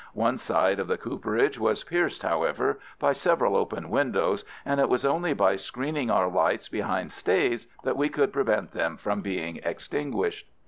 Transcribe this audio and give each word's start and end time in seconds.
One 0.15 0.39
side 0.39 0.79
of 0.79 0.87
the 0.87 0.97
cooperage 0.97 1.59
was 1.59 1.83
pierced, 1.83 2.23
however, 2.23 2.79
by 2.97 3.13
several 3.13 3.55
open 3.55 3.91
windows, 3.91 4.43
and 4.65 4.79
it 4.79 4.89
was 4.89 5.05
only 5.05 5.31
by 5.33 5.57
screening 5.57 6.09
our 6.09 6.27
lights 6.27 6.67
behind 6.69 7.11
staves 7.11 7.67
that 7.83 7.97
we 7.97 8.09
could 8.09 8.33
prevent 8.33 8.71
them 8.71 8.97
from 8.97 9.21
being 9.21 9.57
extinguished. 9.63 10.47